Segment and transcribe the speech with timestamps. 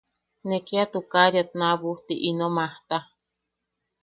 [0.47, 2.97] Ne kia tukariat naabujti ino majta.